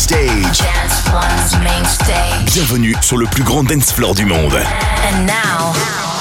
stage. 0.00 0.58
Dance 0.58 1.12
One's 1.12 1.62
main 1.62 1.84
stage. 1.84 2.54
Bienvenue 2.54 2.94
sur 3.02 3.18
le 3.18 3.26
plus 3.26 3.42
grand 3.42 3.64
dance 3.64 3.92
floor 3.92 4.14
du 4.14 4.24
monde. 4.24 4.54
And 4.54 5.26
now, 5.26 5.74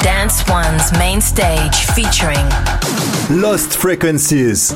Dance 0.03 0.43
One's 0.49 0.91
main 0.99 1.21
stage 1.21 1.85
featuring 1.95 2.45
Lost 3.29 3.73
Frequencies. 3.73 4.75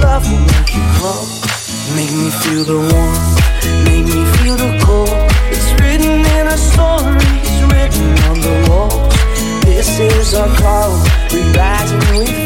Love 0.00 0.24
will 0.30 0.40
make 0.40 0.74
you 0.74 0.84
grow. 0.98 1.22
Make 1.94 2.12
me 2.12 2.30
feel 2.42 2.64
the 2.64 2.78
warmth, 2.90 3.36
make 3.84 4.06
me 4.06 4.24
feel 4.36 4.56
the 4.56 4.78
cold. 4.84 5.08
It's 5.54 5.72
written 5.80 6.24
in 6.36 6.46
our 6.46 6.56
stories, 6.56 7.54
written 7.70 8.08
on 8.28 8.40
the 8.40 8.56
walls. 8.68 9.14
This 9.64 9.98
is 9.98 10.34
our 10.34 10.48
call, 10.56 10.92
we 11.32 11.42
rise 11.52 11.90
and 11.92 12.18
we 12.18 12.45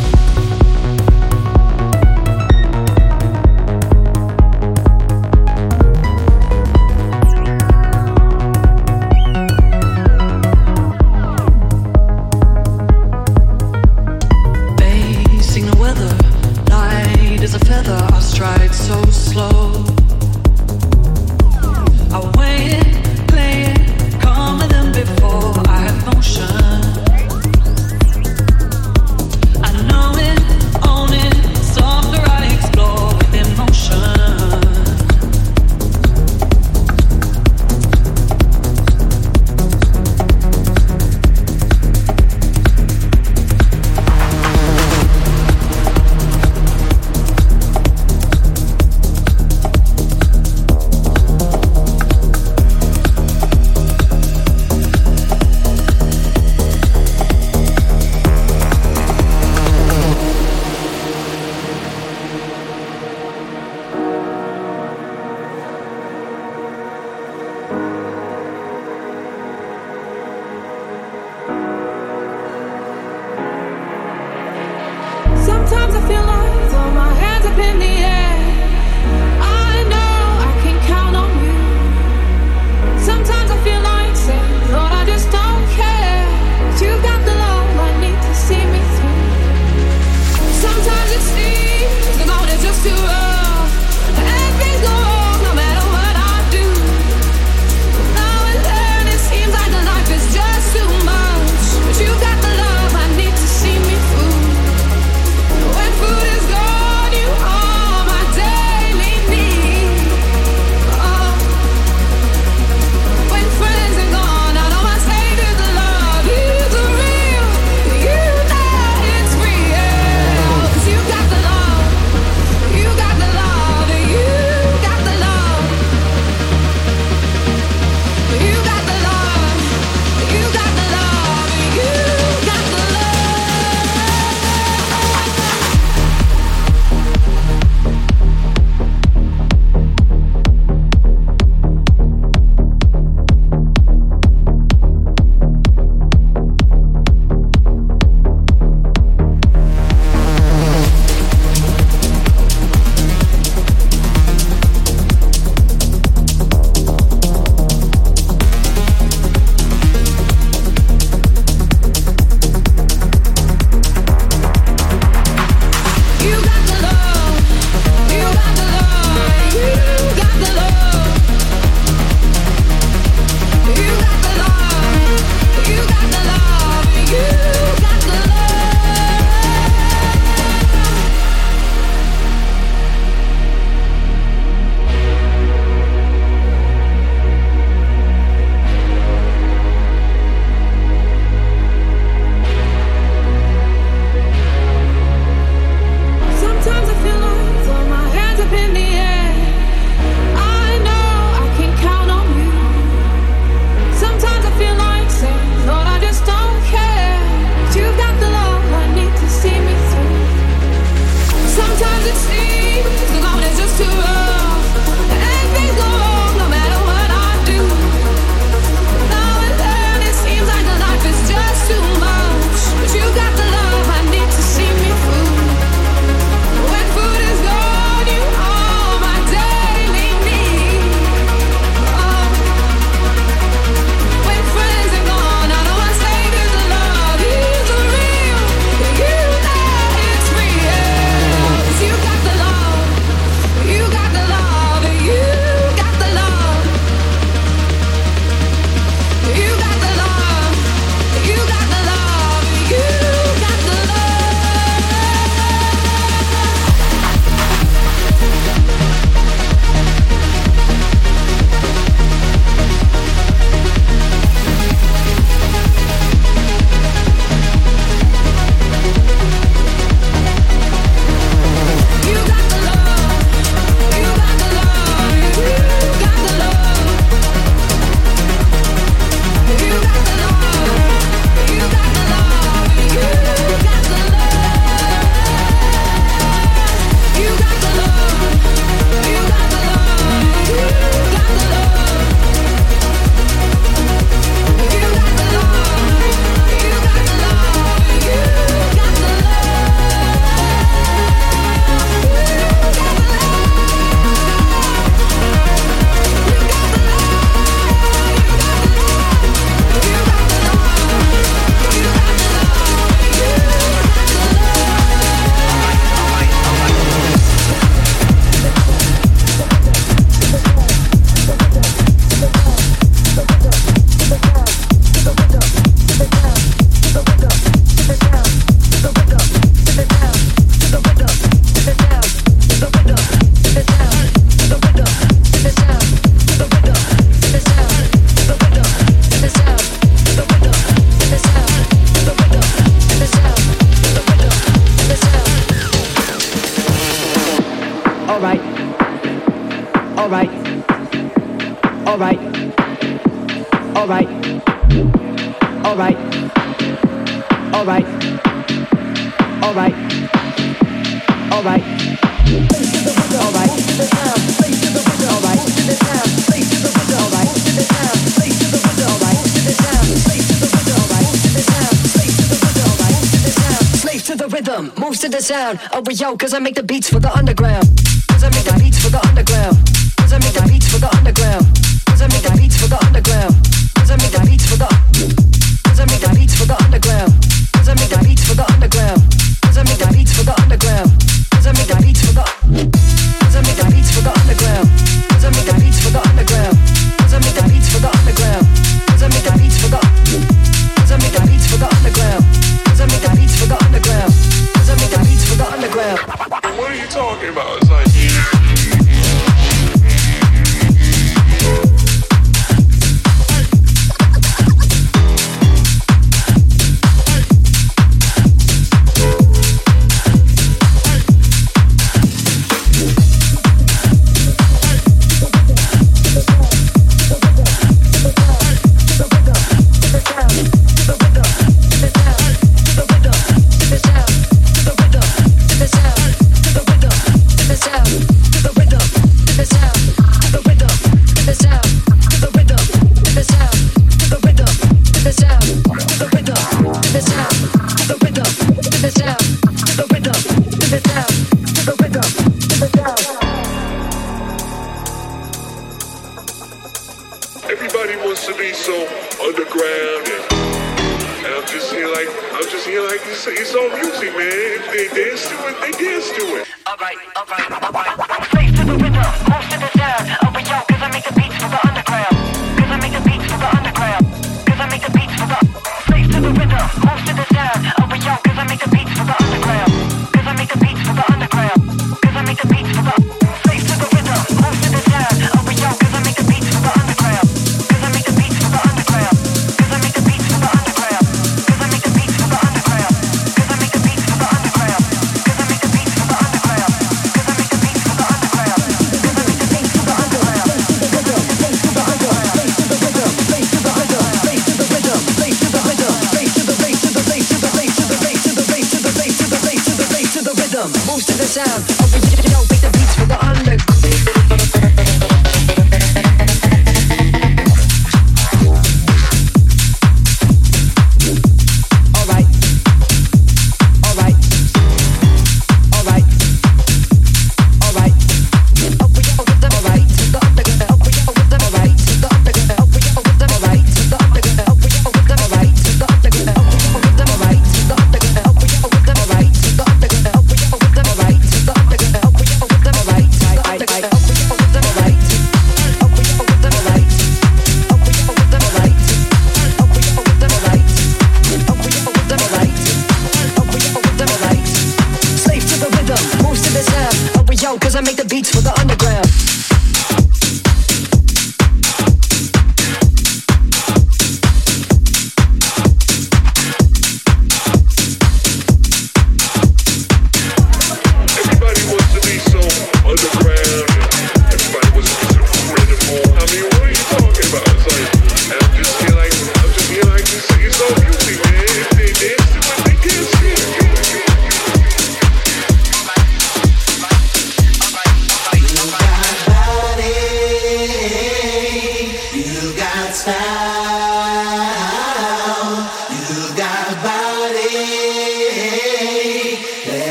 sound. 375.31 375.59
Oh, 375.71 375.81
yo, 375.89 376.17
cause 376.17 376.33
I 376.33 376.39
make 376.39 376.55
the 376.55 376.63
beats 376.63 376.89
for 376.89 376.99
the 376.99 377.11
underground. 377.15 377.90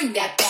bring 0.00 0.14
that 0.14 0.38
back. 0.38 0.49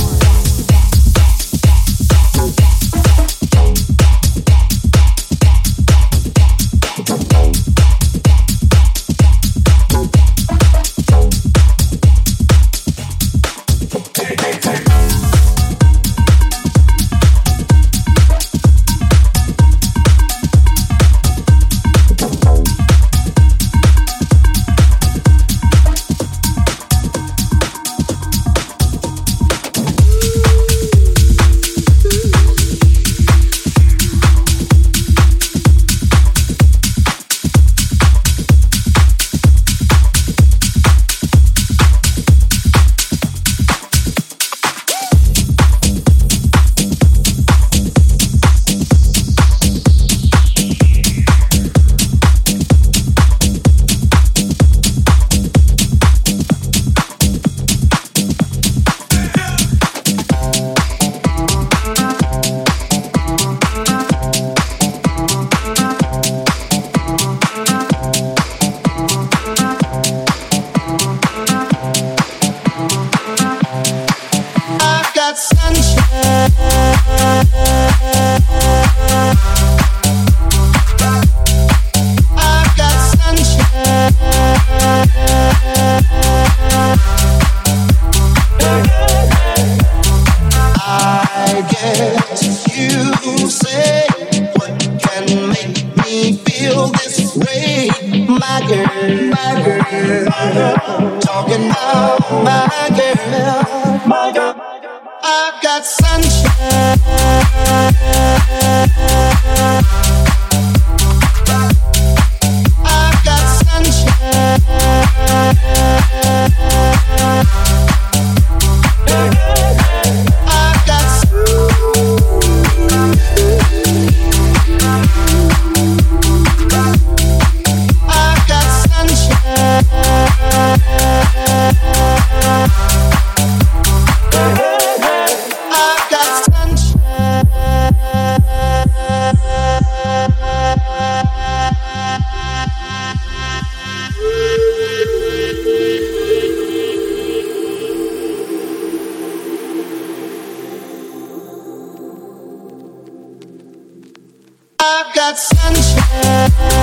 I've 155.03 155.15
got 155.15 155.35
sunshine. 155.35 156.80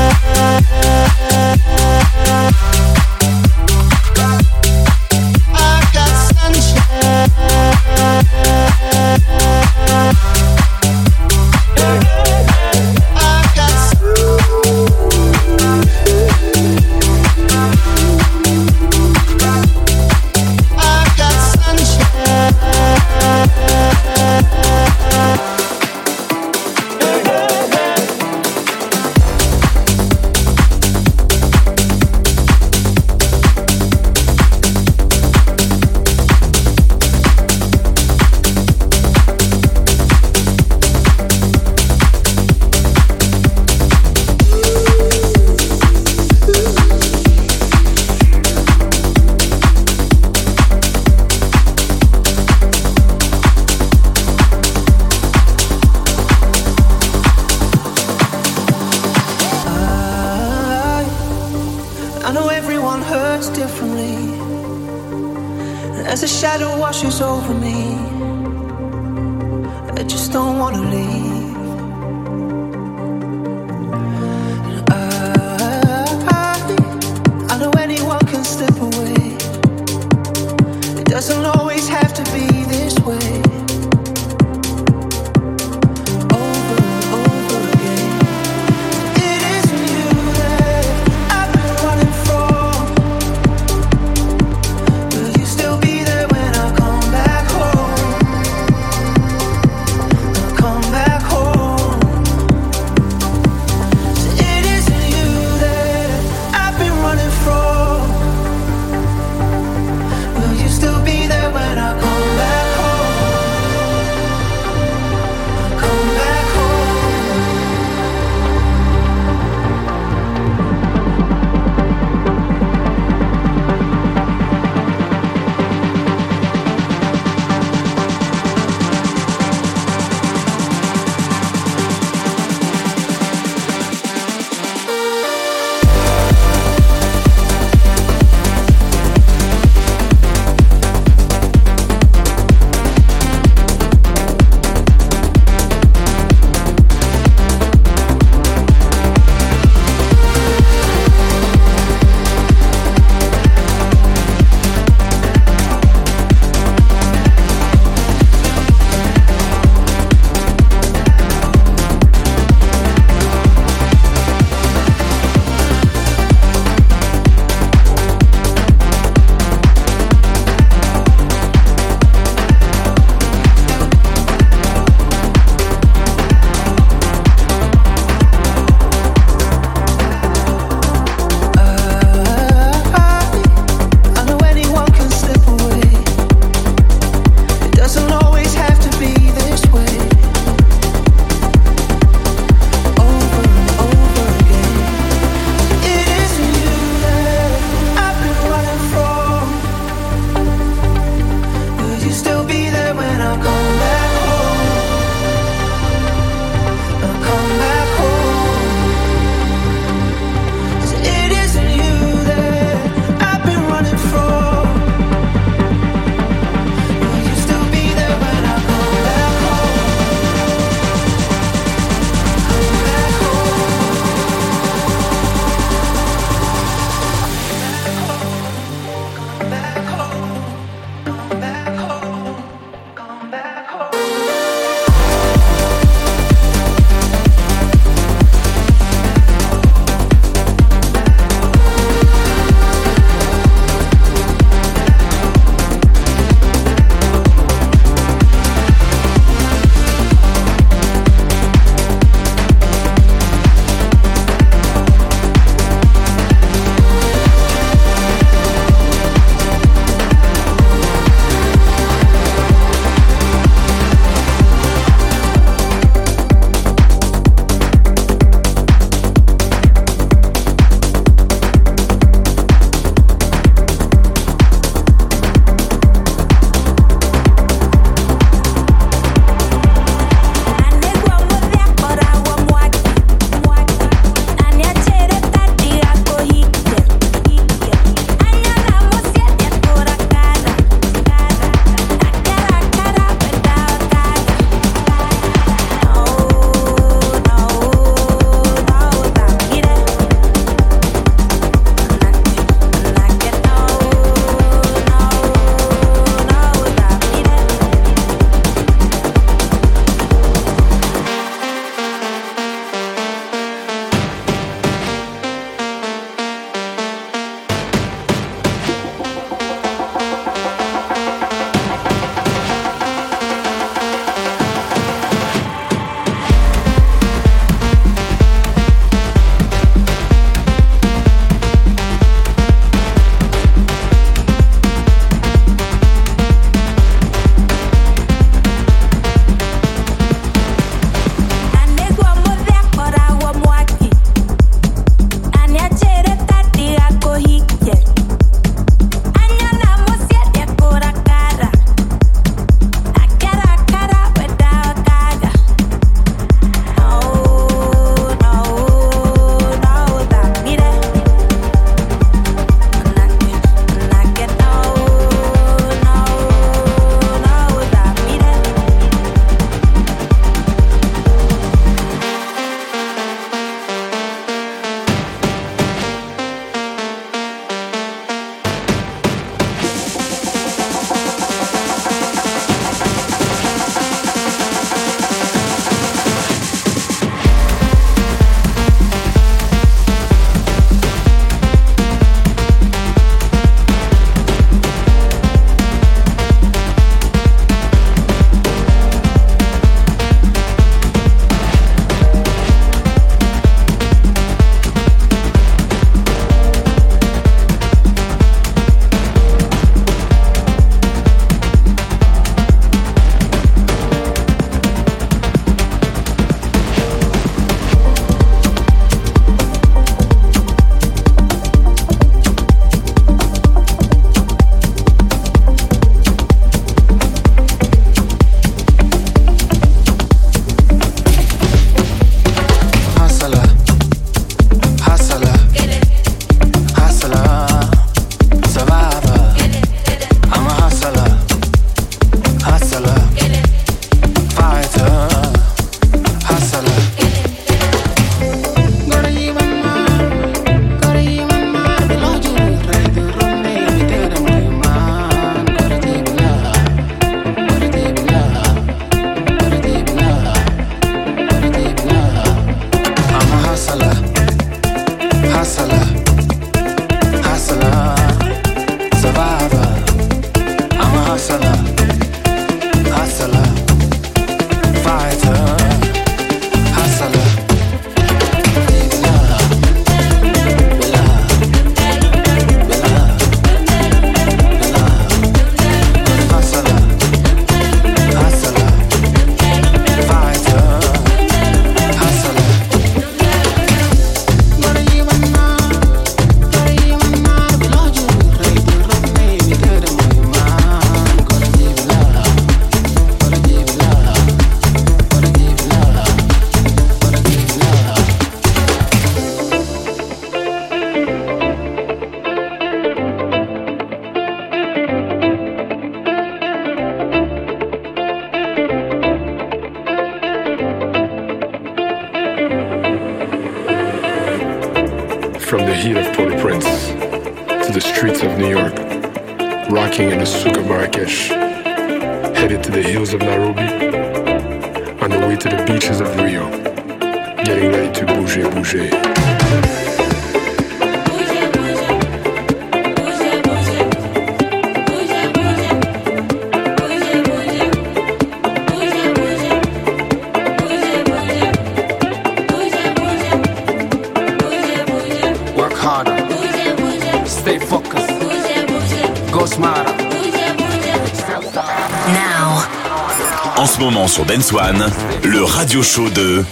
Sur 564.06 564.24
Dance 564.24 564.52
One, 564.52 564.86
le 565.24 565.42
radio 565.42 565.82
show 565.82 566.08
de 566.10 566.44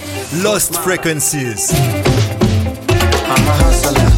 Lost 0.43 0.75
Frequencies. 0.75 1.71
to 3.83 4.16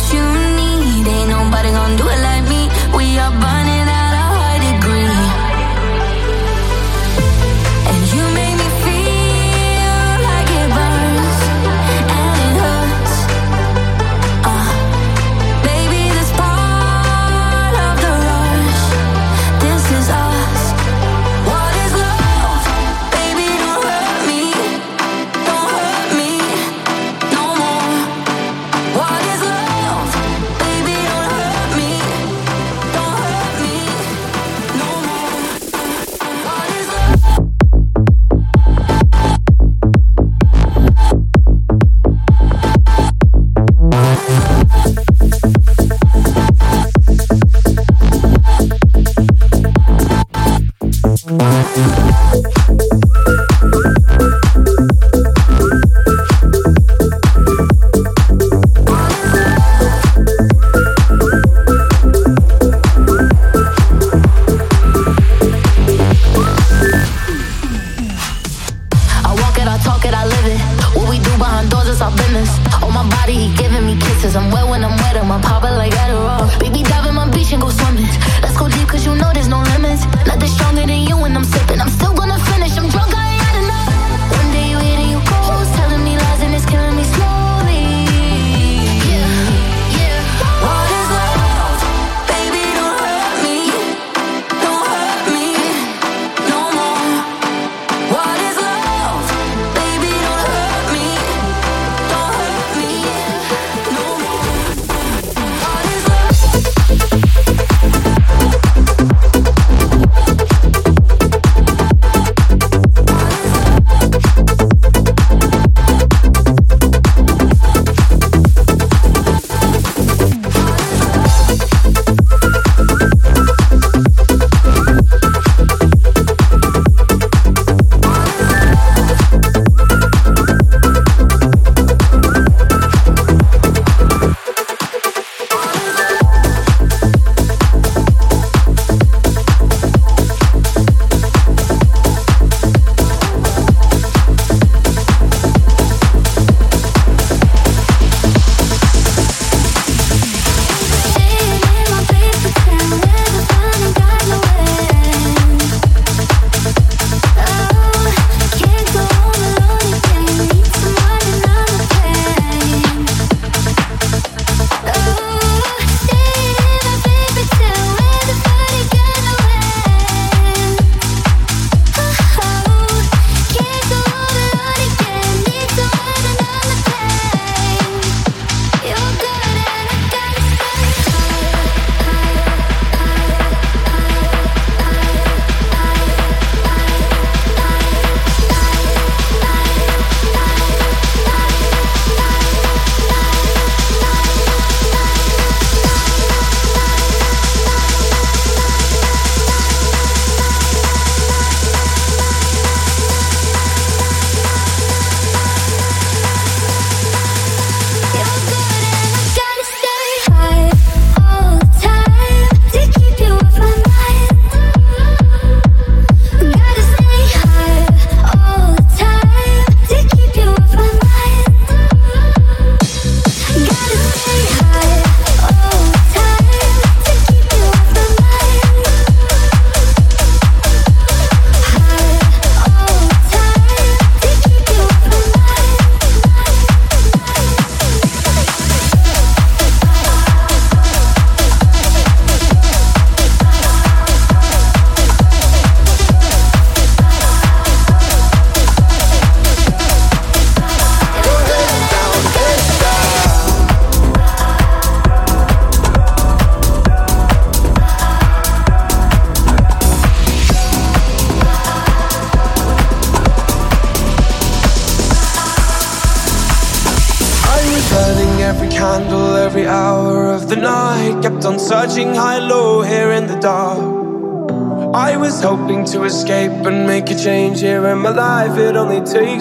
you 0.00 0.57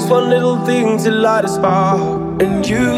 One 0.10 0.30
little 0.30 0.66
things 0.66 1.04
to 1.04 1.12
light 1.12 1.44
a 1.44 1.50
spark. 1.50 2.42
And 2.42 2.66
you 2.66 2.98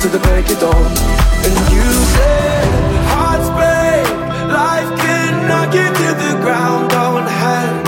to 0.00 0.08
the 0.08 0.18
break 0.20 0.48
of 0.50 0.60
dawn. 0.60 0.86
And 1.46 1.72
you 1.72 1.82
said, 2.14 2.68
hearts 3.10 3.48
break, 3.50 4.06
life 4.48 5.00
can 5.00 5.48
knock 5.48 5.74
you 5.74 5.86
to 5.86 6.08
the 6.22 6.38
ground. 6.40 6.90
Don't 6.90 7.26
hang 7.26 7.87